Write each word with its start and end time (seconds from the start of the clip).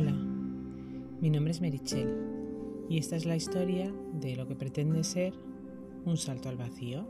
Hola, 0.00 0.12
mi 0.12 1.28
nombre 1.28 1.50
es 1.50 1.60
Merichel 1.60 2.86
y 2.88 2.98
esta 2.98 3.16
es 3.16 3.26
la 3.26 3.34
historia 3.34 3.92
de 4.12 4.36
lo 4.36 4.46
que 4.46 4.54
pretende 4.54 5.02
ser 5.02 5.34
un 6.04 6.16
salto 6.16 6.48
al 6.48 6.56
vacío. 6.56 7.04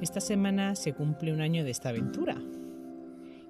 Esta 0.00 0.20
semana 0.20 0.76
se 0.76 0.92
cumple 0.92 1.32
un 1.32 1.40
año 1.40 1.64
de 1.64 1.72
esta 1.72 1.88
aventura 1.88 2.40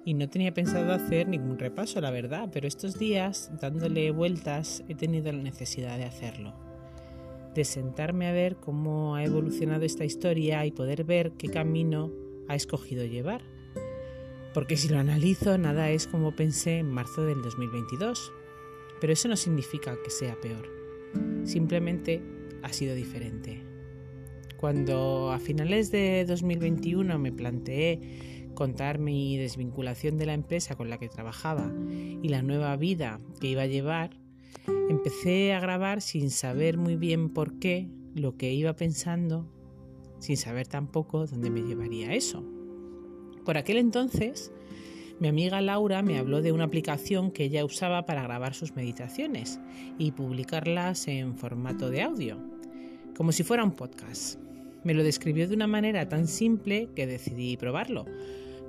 y 0.05 0.15
no 0.15 0.27
tenía 0.27 0.55
pensado 0.55 0.91
hacer 0.91 1.27
ningún 1.27 1.59
repaso, 1.59 2.01
la 2.01 2.09
verdad, 2.09 2.49
pero 2.51 2.67
estos 2.67 2.97
días, 2.97 3.51
dándole 3.61 4.09
vueltas, 4.09 4.83
he 4.89 4.95
tenido 4.95 5.31
la 5.31 5.43
necesidad 5.43 5.99
de 5.99 6.05
hacerlo. 6.05 6.55
De 7.53 7.63
sentarme 7.63 8.25
a 8.25 8.31
ver 8.31 8.55
cómo 8.55 9.13
ha 9.13 9.23
evolucionado 9.23 9.85
esta 9.85 10.03
historia 10.03 10.65
y 10.65 10.71
poder 10.71 11.03
ver 11.03 11.33
qué 11.33 11.47
camino 11.47 12.11
ha 12.47 12.55
escogido 12.55 13.05
llevar 13.05 13.43
porque 14.53 14.77
si 14.77 14.89
lo 14.89 14.99
analizo, 14.99 15.57
nada 15.57 15.89
es 15.91 16.07
como 16.07 16.35
pensé 16.35 16.79
en 16.79 16.89
marzo 16.89 17.23
del 17.23 17.41
2022. 17.41 18.33
Pero 18.99 19.13
eso 19.13 19.27
no 19.27 19.35
significa 19.35 19.97
que 20.03 20.11
sea 20.11 20.39
peor. 20.39 20.69
Simplemente 21.43 22.21
ha 22.61 22.71
sido 22.73 22.93
diferente. 22.93 23.63
Cuando 24.57 25.31
a 25.31 25.39
finales 25.39 25.91
de 25.91 26.23
2021 26.25 27.17
me 27.17 27.31
planteé 27.31 28.51
contar 28.53 28.99
mi 28.99 29.37
desvinculación 29.37 30.17
de 30.17 30.27
la 30.27 30.33
empresa 30.33 30.75
con 30.75 30.89
la 30.89 30.99
que 30.99 31.09
trabajaba 31.09 31.73
y 31.89 32.27
la 32.27 32.43
nueva 32.43 32.75
vida 32.75 33.19
que 33.39 33.47
iba 33.47 33.63
a 33.63 33.67
llevar, 33.67 34.11
empecé 34.89 35.53
a 35.53 35.59
grabar 35.59 36.01
sin 36.01 36.29
saber 36.29 36.77
muy 36.77 36.95
bien 36.95 37.29
por 37.29 37.57
qué, 37.57 37.89
lo 38.13 38.37
que 38.37 38.53
iba 38.53 38.75
pensando, 38.75 39.51
sin 40.19 40.37
saber 40.37 40.67
tampoco 40.67 41.25
dónde 41.25 41.49
me 41.49 41.61
llevaría 41.63 42.13
eso. 42.13 42.45
Por 43.51 43.57
aquel 43.57 43.75
entonces, 43.75 44.49
mi 45.19 45.27
amiga 45.27 45.59
Laura 45.59 46.01
me 46.01 46.17
habló 46.17 46.41
de 46.41 46.53
una 46.53 46.63
aplicación 46.63 47.31
que 47.31 47.43
ella 47.43 47.65
usaba 47.65 48.05
para 48.05 48.23
grabar 48.23 48.53
sus 48.53 48.77
meditaciones 48.77 49.59
y 49.97 50.13
publicarlas 50.13 51.05
en 51.09 51.35
formato 51.35 51.89
de 51.89 52.01
audio, 52.01 52.37
como 53.13 53.33
si 53.33 53.43
fuera 53.43 53.65
un 53.65 53.73
podcast. 53.73 54.39
Me 54.85 54.93
lo 54.93 55.03
describió 55.03 55.49
de 55.49 55.55
una 55.55 55.67
manera 55.67 56.07
tan 56.07 56.29
simple 56.29 56.87
que 56.95 57.07
decidí 57.07 57.57
probarlo. 57.57 58.05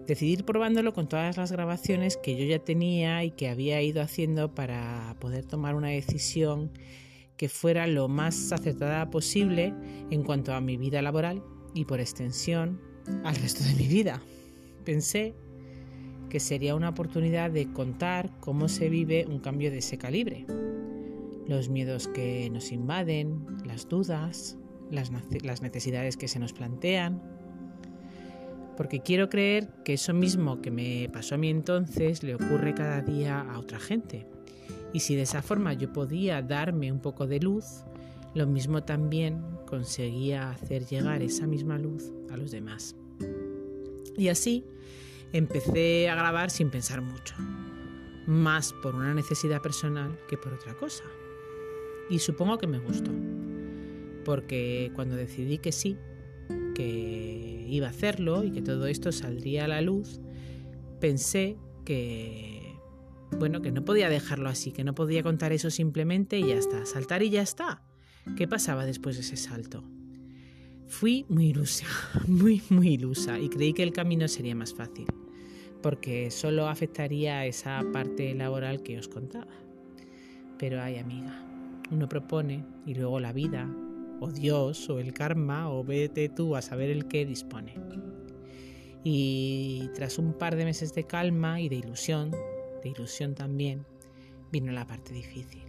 Decidí 0.08 0.32
ir 0.32 0.44
probándolo 0.44 0.92
con 0.92 1.08
todas 1.08 1.36
las 1.36 1.52
grabaciones 1.52 2.16
que 2.16 2.36
yo 2.36 2.44
ya 2.44 2.58
tenía 2.58 3.22
y 3.22 3.30
que 3.30 3.50
había 3.50 3.80
ido 3.82 4.02
haciendo 4.02 4.52
para 4.52 5.14
poder 5.20 5.44
tomar 5.44 5.76
una 5.76 5.90
decisión 5.90 6.72
que 7.36 7.48
fuera 7.48 7.86
lo 7.86 8.08
más 8.08 8.50
acertada 8.50 9.08
posible 9.10 9.74
en 10.10 10.24
cuanto 10.24 10.52
a 10.52 10.60
mi 10.60 10.76
vida 10.76 11.02
laboral 11.02 11.40
y 11.72 11.84
por 11.84 12.00
extensión 12.00 12.80
al 13.22 13.36
resto 13.36 13.62
de 13.62 13.74
mi 13.76 13.86
vida 13.86 14.20
pensé 14.82 15.34
que 16.32 16.40
sería 16.40 16.74
una 16.74 16.88
oportunidad 16.88 17.50
de 17.50 17.72
contar 17.72 18.30
cómo 18.40 18.68
se 18.68 18.88
vive 18.88 19.26
un 19.28 19.38
cambio 19.38 19.70
de 19.70 19.78
ese 19.78 19.98
calibre. 19.98 20.46
Los 21.46 21.68
miedos 21.68 22.08
que 22.08 22.48
nos 22.50 22.72
invaden, 22.72 23.44
las 23.66 23.88
dudas, 23.88 24.56
las, 24.90 25.10
necesidades 25.62 26.16
que 26.16 26.28
se 26.28 26.38
nos 26.38 26.52
plantean. 26.52 27.22
Porque 28.76 29.00
quiero 29.00 29.28
creer 29.28 29.68
que 29.84 29.94
eso 29.94 30.14
mismo 30.14 30.62
que 30.62 30.70
me 30.70 31.10
pasó 31.12 31.34
a 31.34 31.38
mí 31.38 31.50
entonces 31.50 32.22
le 32.22 32.34
ocurre 32.34 32.74
cada 32.74 33.02
día 33.02 33.40
a 33.40 33.58
otra 33.58 33.78
gente. 33.78 34.26
Y 34.94 35.00
si 35.00 35.14
de 35.14 35.22
esa 35.22 35.42
forma 35.42 35.74
yo 35.74 35.92
podía 35.92 36.40
darme 36.40 36.90
un 36.90 37.00
poco 37.00 37.26
de 37.26 37.40
luz, 37.40 37.84
lo 38.34 38.46
mismo 38.46 38.82
también 38.84 39.42
conseguía 39.66 40.50
hacer 40.50 40.86
llegar 40.86 41.22
esa 41.22 41.46
misma 41.46 41.76
luz 41.76 42.10
a 42.30 42.36
los 42.36 42.50
demás. 42.50 42.96
Y 44.16 44.28
así 44.28 44.64
empecé 45.32 46.08
a 46.08 46.14
grabar 46.14 46.50
sin 46.50 46.70
pensar 46.70 47.00
mucho, 47.00 47.34
más 48.26 48.72
por 48.82 48.94
una 48.94 49.14
necesidad 49.14 49.62
personal 49.62 50.18
que 50.28 50.36
por 50.36 50.52
otra 50.52 50.74
cosa. 50.74 51.04
Y 52.10 52.18
supongo 52.18 52.58
que 52.58 52.66
me 52.66 52.78
gustó, 52.78 53.10
porque 54.24 54.90
cuando 54.94 55.16
decidí 55.16 55.58
que 55.58 55.72
sí, 55.72 55.96
que 56.74 57.66
iba 57.68 57.86
a 57.86 57.90
hacerlo 57.90 58.44
y 58.44 58.50
que 58.50 58.62
todo 58.62 58.86
esto 58.86 59.12
saldría 59.12 59.64
a 59.64 59.68
la 59.68 59.80
luz, 59.80 60.20
pensé 61.00 61.56
que 61.84 62.72
bueno, 63.38 63.62
que 63.62 63.72
no 63.72 63.84
podía 63.84 64.08
dejarlo 64.08 64.48
así, 64.48 64.72
que 64.72 64.84
no 64.84 64.94
podía 64.94 65.22
contar 65.22 65.52
eso 65.52 65.70
simplemente 65.70 66.38
y 66.38 66.48
ya 66.48 66.56
está, 66.56 66.84
saltar 66.86 67.22
y 67.22 67.30
ya 67.30 67.42
está. 67.42 67.82
¿Qué 68.36 68.46
pasaba 68.46 68.84
después 68.84 69.16
de 69.16 69.22
ese 69.22 69.36
salto? 69.36 69.82
Fui 70.92 71.24
muy 71.30 71.46
ilusa, 71.46 71.86
muy, 72.28 72.62
muy 72.68 72.90
ilusa 72.90 73.38
y 73.38 73.48
creí 73.48 73.72
que 73.72 73.82
el 73.82 73.94
camino 73.94 74.28
sería 74.28 74.54
más 74.54 74.74
fácil, 74.74 75.06
porque 75.82 76.30
solo 76.30 76.68
afectaría 76.68 77.38
a 77.38 77.46
esa 77.46 77.80
parte 77.94 78.34
laboral 78.34 78.82
que 78.82 78.98
os 78.98 79.08
contaba. 79.08 79.54
Pero 80.58 80.82
ay 80.82 80.98
amiga, 80.98 81.42
uno 81.90 82.10
propone 82.10 82.66
y 82.84 82.94
luego 82.94 83.20
la 83.20 83.32
vida, 83.32 83.74
o 84.20 84.30
Dios, 84.30 84.90
o 84.90 84.98
el 84.98 85.14
karma, 85.14 85.72
o 85.72 85.82
vete 85.82 86.28
tú 86.28 86.56
a 86.56 86.62
saber 86.62 86.90
el 86.90 87.08
qué 87.08 87.24
dispone. 87.24 87.74
Y 89.02 89.88
tras 89.94 90.18
un 90.18 90.34
par 90.34 90.56
de 90.56 90.66
meses 90.66 90.94
de 90.94 91.04
calma 91.04 91.58
y 91.58 91.70
de 91.70 91.76
ilusión, 91.76 92.32
de 92.82 92.90
ilusión 92.90 93.34
también, 93.34 93.86
vino 94.52 94.70
la 94.72 94.86
parte 94.86 95.14
difícil. 95.14 95.62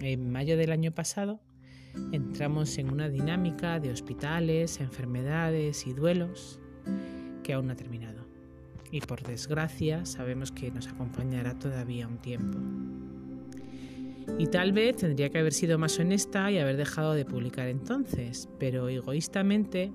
En 0.00 0.30
mayo 0.30 0.58
del 0.58 0.70
año 0.70 0.92
pasado 0.92 1.40
entramos 2.12 2.78
en 2.78 2.90
una 2.92 3.08
dinámica 3.08 3.80
de 3.80 3.90
hospitales, 3.90 4.80
enfermedades 4.80 5.86
y 5.86 5.92
duelos 5.92 6.60
que 7.42 7.52
aún 7.52 7.66
no 7.66 7.72
ha 7.72 7.76
terminado. 7.76 8.26
Y 8.90 9.00
por 9.00 9.22
desgracia 9.22 10.06
sabemos 10.06 10.52
que 10.52 10.70
nos 10.70 10.88
acompañará 10.88 11.58
todavía 11.58 12.08
un 12.08 12.18
tiempo. 12.18 12.58
Y 14.38 14.46
tal 14.46 14.72
vez 14.72 14.96
tendría 14.96 15.30
que 15.30 15.38
haber 15.38 15.52
sido 15.52 15.78
más 15.78 15.98
honesta 15.98 16.50
y 16.50 16.58
haber 16.58 16.76
dejado 16.76 17.14
de 17.14 17.24
publicar 17.24 17.68
entonces, 17.68 18.48
pero 18.58 18.88
egoístamente 18.88 19.92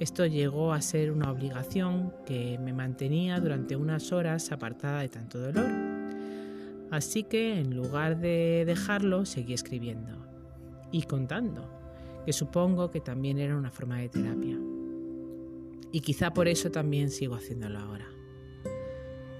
esto 0.00 0.26
llegó 0.26 0.72
a 0.72 0.82
ser 0.82 1.10
una 1.10 1.30
obligación 1.30 2.12
que 2.26 2.58
me 2.58 2.72
mantenía 2.72 3.40
durante 3.40 3.76
unas 3.76 4.12
horas 4.12 4.52
apartada 4.52 5.00
de 5.00 5.08
tanto 5.08 5.38
dolor. 5.38 5.70
Así 6.90 7.24
que 7.24 7.58
en 7.58 7.74
lugar 7.74 8.18
de 8.18 8.64
dejarlo, 8.66 9.24
seguí 9.24 9.54
escribiendo 9.54 10.33
y 10.94 11.02
contando, 11.02 11.68
que 12.24 12.32
supongo 12.32 12.92
que 12.92 13.00
también 13.00 13.38
era 13.38 13.56
una 13.56 13.72
forma 13.72 13.98
de 13.98 14.08
terapia. 14.08 14.56
Y 15.90 16.00
quizá 16.00 16.32
por 16.32 16.46
eso 16.46 16.70
también 16.70 17.10
sigo 17.10 17.34
haciéndolo 17.34 17.80
ahora. 17.80 18.06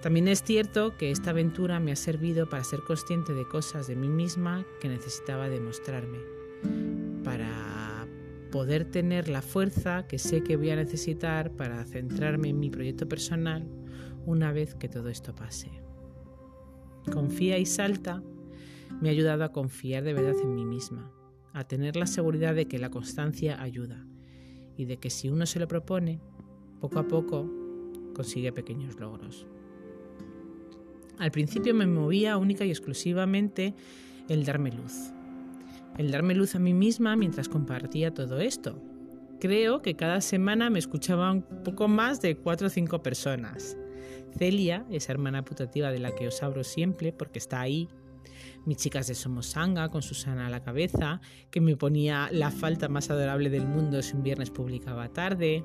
También 0.02 0.26
es 0.26 0.42
cierto 0.42 0.96
que 0.96 1.12
esta 1.12 1.30
aventura 1.30 1.78
me 1.78 1.92
ha 1.92 1.96
servido 1.96 2.48
para 2.48 2.64
ser 2.64 2.80
consciente 2.80 3.34
de 3.34 3.46
cosas 3.46 3.86
de 3.86 3.94
mí 3.94 4.08
misma 4.08 4.66
que 4.80 4.88
necesitaba 4.88 5.48
demostrarme, 5.48 6.18
para 7.22 8.08
poder 8.50 8.84
tener 8.84 9.28
la 9.28 9.40
fuerza 9.40 10.08
que 10.08 10.18
sé 10.18 10.42
que 10.42 10.56
voy 10.56 10.70
a 10.70 10.76
necesitar 10.76 11.52
para 11.52 11.84
centrarme 11.84 12.48
en 12.48 12.58
mi 12.58 12.68
proyecto 12.68 13.08
personal 13.08 13.64
una 14.26 14.50
vez 14.50 14.74
que 14.74 14.88
todo 14.88 15.08
esto 15.08 15.36
pase. 15.36 15.70
Confía 17.12 17.58
y 17.58 17.66
salta 17.66 18.24
me 19.00 19.08
ha 19.08 19.12
ayudado 19.12 19.44
a 19.44 19.52
confiar 19.52 20.02
de 20.02 20.14
verdad 20.14 20.34
en 20.42 20.54
mí 20.54 20.64
misma 20.64 21.12
a 21.54 21.64
tener 21.64 21.96
la 21.96 22.06
seguridad 22.06 22.54
de 22.54 22.66
que 22.66 22.78
la 22.78 22.90
constancia 22.90 23.62
ayuda 23.62 24.04
y 24.76 24.84
de 24.84 24.98
que 24.98 25.08
si 25.08 25.28
uno 25.28 25.46
se 25.46 25.60
lo 25.60 25.68
propone, 25.68 26.20
poco 26.80 26.98
a 26.98 27.08
poco 27.08 27.50
consigue 28.12 28.52
pequeños 28.52 28.98
logros. 28.98 29.46
Al 31.18 31.30
principio 31.30 31.72
me 31.74 31.86
movía 31.86 32.36
única 32.36 32.64
y 32.64 32.70
exclusivamente 32.70 33.72
el 34.28 34.44
darme 34.44 34.72
luz. 34.72 35.12
El 35.96 36.10
darme 36.10 36.34
luz 36.34 36.56
a 36.56 36.58
mí 36.58 36.74
misma 36.74 37.14
mientras 37.14 37.48
compartía 37.48 38.12
todo 38.12 38.40
esto. 38.40 38.82
Creo 39.40 39.80
que 39.80 39.94
cada 39.94 40.20
semana 40.20 40.70
me 40.70 40.80
escuchaban 40.80 41.42
poco 41.64 41.86
más 41.86 42.20
de 42.20 42.36
cuatro 42.36 42.66
o 42.66 42.70
cinco 42.70 43.00
personas. 43.00 43.76
Celia, 44.36 44.84
esa 44.90 45.12
hermana 45.12 45.44
putativa 45.44 45.92
de 45.92 46.00
la 46.00 46.12
que 46.16 46.26
os 46.26 46.42
hablo 46.42 46.64
siempre 46.64 47.12
porque 47.12 47.38
está 47.38 47.60
ahí 47.60 47.88
mis 48.66 48.76
chicas 48.76 49.06
de 49.06 49.14
Somosanga 49.14 49.88
con 49.88 50.02
Susana 50.02 50.46
a 50.46 50.50
la 50.50 50.62
cabeza, 50.62 51.20
que 51.50 51.60
me 51.60 51.76
ponía 51.76 52.28
la 52.32 52.50
falta 52.50 52.88
más 52.88 53.10
adorable 53.10 53.50
del 53.50 53.66
mundo 53.66 54.02
si 54.02 54.16
un 54.16 54.22
viernes 54.22 54.50
publicaba 54.50 55.08
tarde, 55.08 55.64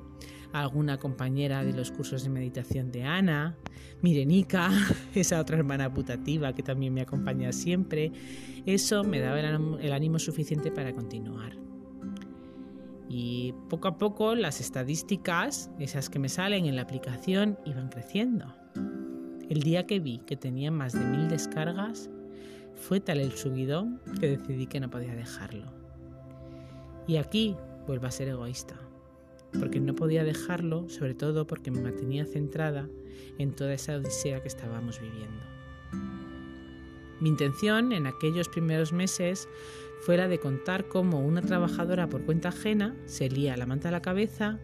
alguna 0.52 0.98
compañera 0.98 1.64
de 1.64 1.72
los 1.72 1.90
cursos 1.90 2.24
de 2.24 2.30
meditación 2.30 2.90
de 2.90 3.04
Ana, 3.04 3.56
Mirenica, 4.02 4.70
esa 5.14 5.40
otra 5.40 5.56
hermana 5.56 5.92
putativa 5.92 6.52
que 6.52 6.62
también 6.62 6.94
me 6.94 7.02
acompaña 7.02 7.52
siempre. 7.52 8.12
Eso 8.66 9.04
me 9.04 9.20
daba 9.20 9.40
el 9.40 9.92
ánimo 9.92 10.18
suficiente 10.18 10.70
para 10.70 10.92
continuar. 10.92 11.56
Y 13.08 13.54
poco 13.68 13.88
a 13.88 13.98
poco 13.98 14.34
las 14.36 14.60
estadísticas, 14.60 15.70
esas 15.80 16.08
que 16.08 16.20
me 16.20 16.28
salen 16.28 16.66
en 16.66 16.76
la 16.76 16.82
aplicación, 16.82 17.58
iban 17.64 17.88
creciendo. 17.88 18.54
El 19.48 19.62
día 19.62 19.84
que 19.84 19.98
vi 19.98 20.18
que 20.18 20.36
tenía 20.36 20.70
más 20.70 20.92
de 20.92 21.04
mil 21.04 21.28
descargas, 21.28 22.08
fue 22.80 22.98
tal 22.98 23.20
el 23.20 23.32
subidón 23.32 24.00
que 24.18 24.36
decidí 24.36 24.66
que 24.66 24.80
no 24.80 24.90
podía 24.90 25.14
dejarlo. 25.14 25.66
Y 27.06 27.16
aquí 27.16 27.56
vuelvo 27.86 28.06
a 28.06 28.10
ser 28.10 28.28
egoísta, 28.28 28.76
porque 29.58 29.80
no 29.80 29.94
podía 29.94 30.24
dejarlo, 30.24 30.88
sobre 30.88 31.14
todo 31.14 31.46
porque 31.46 31.70
me 31.70 31.82
mantenía 31.82 32.24
centrada 32.24 32.88
en 33.38 33.54
toda 33.54 33.74
esa 33.74 33.96
odisea 33.96 34.40
que 34.40 34.48
estábamos 34.48 35.00
viviendo. 35.00 35.42
Mi 37.20 37.28
intención 37.28 37.92
en 37.92 38.06
aquellos 38.06 38.48
primeros 38.48 38.92
meses 38.92 39.46
fue 40.00 40.16
la 40.16 40.26
de 40.26 40.40
contar 40.40 40.88
cómo 40.88 41.20
una 41.20 41.42
trabajadora 41.42 42.08
por 42.08 42.24
cuenta 42.24 42.48
ajena 42.48 42.96
se 43.04 43.28
lía 43.28 43.58
la 43.58 43.66
manta 43.66 43.90
a 43.90 43.92
la 43.92 44.00
cabeza 44.00 44.58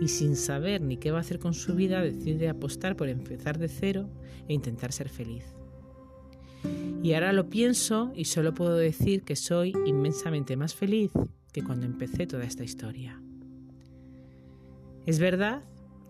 y 0.00 0.06
sin 0.06 0.36
saber 0.36 0.80
ni 0.80 0.96
qué 0.96 1.10
va 1.10 1.18
a 1.18 1.22
hacer 1.22 1.40
con 1.40 1.54
su 1.54 1.74
vida 1.74 2.00
decide 2.00 2.48
apostar 2.48 2.94
por 2.96 3.08
empezar 3.08 3.58
de 3.58 3.68
cero 3.68 4.08
e 4.46 4.54
intentar 4.54 4.92
ser 4.92 5.08
feliz. 5.08 5.57
Y 7.02 7.12
ahora 7.12 7.32
lo 7.32 7.48
pienso 7.48 8.12
y 8.14 8.24
solo 8.24 8.54
puedo 8.54 8.76
decir 8.76 9.22
que 9.22 9.36
soy 9.36 9.72
inmensamente 9.86 10.56
más 10.56 10.74
feliz 10.74 11.12
que 11.52 11.62
cuando 11.62 11.86
empecé 11.86 12.26
toda 12.26 12.44
esta 12.44 12.64
historia. 12.64 13.20
Es 15.06 15.18
verdad 15.18 15.62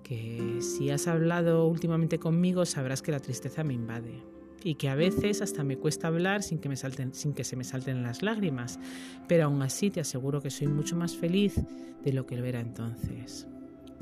que 0.02 0.58
si 0.60 0.90
has 0.90 1.06
hablado 1.06 1.66
últimamente 1.68 2.18
conmigo 2.18 2.64
sabrás 2.64 3.02
que 3.02 3.12
la 3.12 3.20
tristeza 3.20 3.62
me 3.62 3.74
invade 3.74 4.22
y 4.64 4.74
que 4.74 4.88
a 4.88 4.94
veces 4.94 5.42
hasta 5.42 5.62
me 5.62 5.76
cuesta 5.76 6.08
hablar 6.08 6.42
sin 6.42 6.58
que, 6.58 6.68
me 6.68 6.76
salten, 6.76 7.14
sin 7.14 7.32
que 7.32 7.44
se 7.44 7.56
me 7.56 7.64
salten 7.64 8.02
las 8.02 8.22
lágrimas, 8.22 8.80
pero 9.28 9.44
aún 9.44 9.62
así 9.62 9.90
te 9.90 10.00
aseguro 10.00 10.40
que 10.40 10.50
soy 10.50 10.66
mucho 10.66 10.96
más 10.96 11.16
feliz 11.16 11.60
de 12.02 12.12
lo 12.12 12.26
que 12.26 12.36
lo 12.36 12.44
era 12.44 12.60
entonces, 12.60 13.46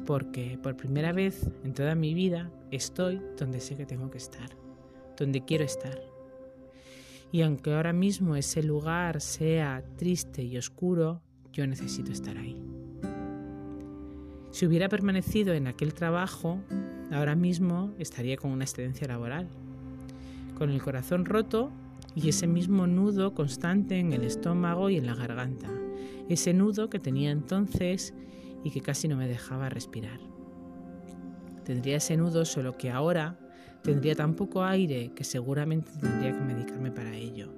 porque 0.06 0.58
por 0.62 0.76
primera 0.76 1.12
vez 1.12 1.46
en 1.64 1.74
toda 1.74 1.94
mi 1.94 2.14
vida 2.14 2.50
estoy 2.70 3.20
donde 3.36 3.60
sé 3.60 3.76
que 3.76 3.84
tengo 3.84 4.10
que 4.10 4.18
estar, 4.18 4.56
donde 5.18 5.44
quiero 5.44 5.64
estar. 5.64 6.15
Y 7.32 7.42
aunque 7.42 7.72
ahora 7.72 7.92
mismo 7.92 8.36
ese 8.36 8.62
lugar 8.62 9.20
sea 9.20 9.84
triste 9.96 10.42
y 10.42 10.56
oscuro, 10.56 11.22
yo 11.52 11.66
necesito 11.66 12.12
estar 12.12 12.36
ahí. 12.36 12.62
Si 14.50 14.66
hubiera 14.66 14.88
permanecido 14.88 15.52
en 15.52 15.66
aquel 15.66 15.92
trabajo, 15.92 16.60
ahora 17.12 17.34
mismo 17.34 17.92
estaría 17.98 18.36
con 18.36 18.50
una 18.50 18.64
excedencia 18.64 19.06
laboral, 19.06 19.48
con 20.56 20.70
el 20.70 20.82
corazón 20.82 21.24
roto 21.24 21.70
y 22.14 22.30
ese 22.30 22.46
mismo 22.46 22.86
nudo 22.86 23.34
constante 23.34 23.98
en 23.98 24.12
el 24.12 24.24
estómago 24.24 24.88
y 24.88 24.96
en 24.96 25.06
la 25.06 25.14
garganta, 25.14 25.68
ese 26.28 26.54
nudo 26.54 26.88
que 26.88 26.98
tenía 26.98 27.30
entonces 27.30 28.14
y 28.64 28.70
que 28.70 28.80
casi 28.80 29.08
no 29.08 29.16
me 29.16 29.28
dejaba 29.28 29.68
respirar. 29.68 30.20
Tendría 31.64 31.98
ese 31.98 32.16
nudo 32.16 32.44
solo 32.44 32.78
que 32.78 32.90
ahora 32.90 33.38
tendría 33.86 34.16
tan 34.16 34.34
poco 34.34 34.64
aire 34.64 35.12
que 35.14 35.22
seguramente 35.22 35.92
tendría 36.00 36.32
que 36.32 36.40
medicarme 36.40 36.90
para 36.90 37.14
ello. 37.14 37.52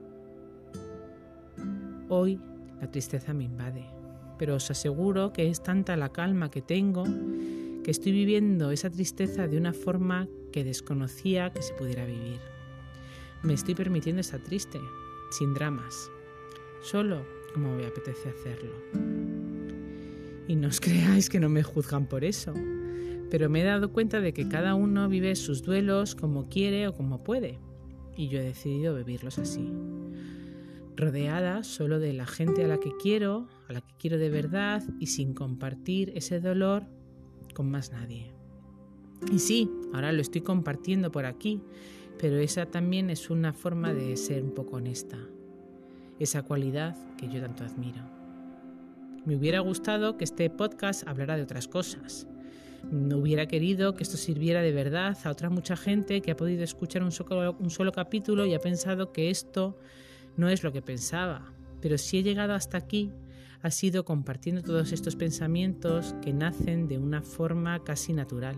Hoy 2.11 2.39
la 2.83 2.91
tristeza 2.91 3.33
me 3.33 3.45
invade, 3.45 3.87
pero 4.39 4.57
os 4.57 4.71
aseguro 4.71 5.33
que 5.33 5.49
es 5.49 5.63
tanta 5.63 5.97
la 5.97 6.11
calma 6.11 6.51
que 6.51 6.61
tengo 6.61 7.05
que 7.83 7.91
estoy 7.91 8.13
viviendo 8.13 8.71
esa 8.71 8.91
tristeza 8.91 9.49
de 9.49 9.57
una 9.57 9.73
forma 9.73 10.29
que 10.53 10.65
desconocía 10.65 11.51
que 11.51 11.63
se 11.63 11.73
pudiera 11.73 12.05
vivir. 12.05 12.41
Me 13.43 13.55
estoy 13.55 13.75
permitiendo 13.75 14.21
estar 14.21 14.41
triste, 14.41 14.79
sin 15.31 15.55
dramas, 15.55 16.11
solo 16.83 17.25
como 17.55 17.75
me 17.75 17.87
apetece 17.87 18.29
hacerlo. 18.29 18.75
Y 20.47 20.57
no 20.57 20.69
os 20.69 20.79
creáis 20.83 21.31
que 21.31 21.41
no 21.41 21.49
me 21.49 21.63
juzgan 21.63 22.07
por 22.07 22.23
eso, 22.23 22.53
pero 23.31 23.51
me 23.51 23.61
he 23.61 23.65
dado 23.65 23.93
cuenta 23.93 24.21
de 24.21 24.33
que 24.33 24.49
cada 24.49 24.75
uno 24.75 25.09
vive 25.09 25.35
sus 25.37 25.63
duelos 25.63 26.15
como 26.15 26.49
quiere 26.49 26.89
o 26.89 26.95
como 26.95 27.23
puede, 27.23 27.59
y 28.17 28.29
yo 28.29 28.39
he 28.41 28.45
decidido 28.45 28.95
vivirlos 28.95 29.39
así. 29.39 29.73
Rodeada 30.97 31.63
solo 31.63 32.01
de 32.01 32.13
la 32.13 32.27
gente 32.27 32.65
a 32.65 32.69
la 32.69 32.79
que 32.79 32.91
quiero, 33.01 33.49
a 33.69 33.73
la 33.73 33.81
que 33.81 33.95
quiero 33.99 34.19
de 34.19 34.31
verdad 34.31 34.83
y 34.99 35.07
sin 35.07 35.35
compartir 35.35 36.13
ese 36.17 36.41
dolor 36.41 36.85
con 37.55 37.71
más 37.71 37.93
nadie. 37.93 38.33
Y 39.33 39.39
sí, 39.39 39.71
ahora 39.93 40.13
lo 40.13 40.21
estoy 40.21 40.41
compartiendo 40.41 41.11
por 41.11 41.27
aquí, 41.27 41.61
pero 42.19 42.37
esa 42.39 42.67
también 42.67 43.11
es 43.11 43.31
una 43.31 43.53
forma 43.53 43.95
de 43.95 44.17
ser 44.17 44.43
un 44.43 44.53
poco 44.53 44.77
honesta, 44.77 45.19
esa 46.19 46.43
cualidad 46.43 46.97
que 47.17 47.29
yo 47.29 47.41
tanto 47.41 47.65
admiro. 47.65 48.03
Me 49.25 49.37
hubiera 49.37 49.61
gustado 49.61 50.17
que 50.17 50.25
este 50.25 50.51
podcast 50.51 51.07
hablara 51.07 51.37
de 51.37 51.43
otras 51.43 51.69
cosas. 51.69 52.27
No 52.91 53.19
hubiera 53.19 53.47
querido 53.47 53.95
que 53.95 54.03
esto 54.03 54.17
sirviera 54.17 54.63
de 54.63 54.73
verdad 54.73 55.17
a 55.25 55.31
otra 55.31 55.51
mucha 55.51 55.77
gente 55.77 56.23
que 56.23 56.31
ha 56.31 56.37
podido 56.37 56.65
escuchar 56.65 57.03
un 57.03 57.13
solo, 57.13 57.93
capítulo 57.93 58.47
y 58.47 58.55
ha 58.55 58.61
pensado 58.61 59.13
que 59.13 59.29
esto 59.29 59.79
no 60.37 60.49
es 60.49 60.63
lo 60.63 60.73
que 60.73 60.81
pensaba. 60.81 61.53
Pero 61.83 61.99
si 61.99 62.19
he 62.19 62.23
llegado 62.23 62.55
hasta 62.55 62.79
aquí, 62.79 63.13
ha 63.61 63.71
sido 63.71 64.05
compartiendo 64.05 64.63
todos 64.63 64.93
estos 64.93 65.17
pensamientos 65.17 66.15
que 66.23 66.33
nacen 66.33 66.89
de 66.89 66.97
una 66.97 67.23
forma 67.23 67.85
casi 67.85 68.15
natural 68.15 68.57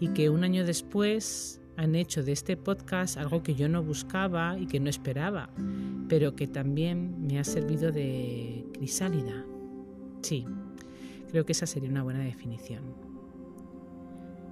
y 0.00 0.08
que 0.08 0.30
un 0.30 0.42
año 0.42 0.64
después 0.64 1.60
han 1.76 1.94
hecho 1.94 2.24
de 2.24 2.32
este 2.32 2.56
podcast 2.56 3.18
algo 3.18 3.44
que 3.44 3.54
yo 3.54 3.68
no 3.68 3.84
buscaba 3.84 4.58
y 4.58 4.66
que 4.66 4.80
no 4.80 4.90
esperaba, 4.90 5.50
pero 6.08 6.34
que 6.34 6.48
también 6.48 7.24
me 7.24 7.38
ha 7.38 7.44
servido 7.44 7.92
de 7.92 8.66
crisálida. 8.72 9.44
Sí, 10.22 10.44
creo 11.30 11.46
que 11.46 11.52
esa 11.52 11.66
sería 11.66 11.88
una 11.88 12.02
buena 12.02 12.20
definición. 12.20 13.07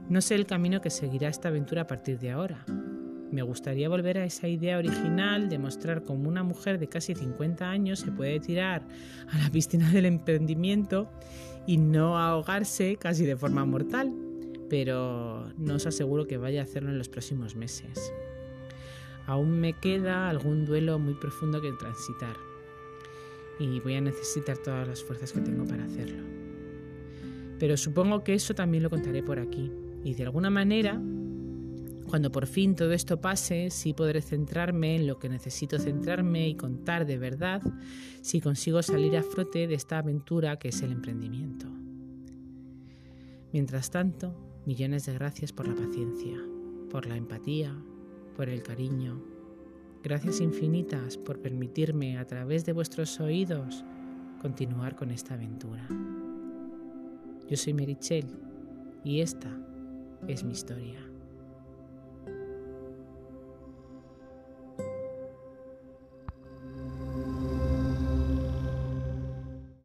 No 0.08 0.20
sé 0.20 0.34
el 0.34 0.46
camino 0.46 0.80
que 0.80 0.90
seguirá 0.90 1.28
esta 1.28 1.48
aventura 1.48 1.82
a 1.82 1.86
partir 1.86 2.18
de 2.18 2.30
ahora. 2.30 2.64
Me 3.30 3.42
gustaría 3.42 3.88
volver 3.88 4.18
a 4.18 4.24
esa 4.24 4.46
idea 4.46 4.78
original 4.78 5.48
de 5.48 5.58
mostrar 5.58 6.04
cómo 6.04 6.28
una 6.28 6.44
mujer 6.44 6.78
de 6.78 6.88
casi 6.88 7.14
50 7.14 7.68
años 7.68 7.98
se 7.98 8.12
puede 8.12 8.38
tirar 8.38 8.86
a 9.28 9.38
la 9.38 9.50
piscina 9.50 9.90
del 9.90 10.06
emprendimiento 10.06 11.10
y 11.66 11.78
no 11.78 12.18
ahogarse 12.18 12.96
casi 12.96 13.26
de 13.26 13.36
forma 13.36 13.64
mortal 13.64 14.12
pero 14.68 15.52
no 15.58 15.74
os 15.74 15.86
aseguro 15.86 16.26
que 16.26 16.38
vaya 16.38 16.60
a 16.60 16.64
hacerlo 16.64 16.90
en 16.90 16.98
los 16.98 17.08
próximos 17.08 17.54
meses. 17.56 18.12
Aún 19.26 19.60
me 19.60 19.72
queda 19.72 20.28
algún 20.28 20.64
duelo 20.64 20.98
muy 20.98 21.14
profundo 21.14 21.60
que 21.60 21.72
transitar 21.72 22.36
y 23.58 23.80
voy 23.80 23.94
a 23.94 24.00
necesitar 24.00 24.58
todas 24.58 24.86
las 24.86 25.02
fuerzas 25.02 25.32
que 25.32 25.40
tengo 25.40 25.64
para 25.64 25.84
hacerlo. 25.84 26.22
Pero 27.58 27.76
supongo 27.76 28.22
que 28.22 28.34
eso 28.34 28.54
también 28.54 28.82
lo 28.82 28.90
contaré 28.90 29.22
por 29.22 29.38
aquí 29.38 29.72
y 30.04 30.14
de 30.14 30.24
alguna 30.24 30.50
manera, 30.50 31.00
cuando 32.08 32.30
por 32.30 32.46
fin 32.46 32.74
todo 32.74 32.92
esto 32.92 33.20
pase, 33.20 33.70
sí 33.70 33.92
podré 33.92 34.22
centrarme 34.22 34.96
en 34.96 35.06
lo 35.06 35.18
que 35.18 35.28
necesito 35.28 35.78
centrarme 35.78 36.48
y 36.48 36.54
contar 36.54 37.06
de 37.06 37.18
verdad 37.18 37.62
si 38.22 38.40
consigo 38.40 38.82
salir 38.82 39.16
a 39.16 39.22
frote 39.22 39.66
de 39.66 39.74
esta 39.74 39.98
aventura 39.98 40.58
que 40.58 40.68
es 40.68 40.82
el 40.82 40.92
emprendimiento. 40.92 41.66
Mientras 43.52 43.90
tanto, 43.90 44.46
Millones 44.66 45.06
de 45.06 45.12
gracias 45.12 45.52
por 45.52 45.68
la 45.68 45.76
paciencia, 45.76 46.36
por 46.90 47.06
la 47.06 47.16
empatía, 47.16 47.72
por 48.36 48.48
el 48.48 48.64
cariño. 48.64 49.22
Gracias 50.02 50.40
infinitas 50.40 51.16
por 51.16 51.40
permitirme 51.40 52.18
a 52.18 52.26
través 52.26 52.64
de 52.64 52.72
vuestros 52.72 53.20
oídos 53.20 53.84
continuar 54.42 54.96
con 54.96 55.12
esta 55.12 55.34
aventura. 55.34 55.86
Yo 57.48 57.56
soy 57.56 57.74
Merichel 57.74 58.26
y 59.04 59.20
esta 59.20 59.56
es 60.28 60.44
mi 60.44 60.52
historia. 60.52 61.15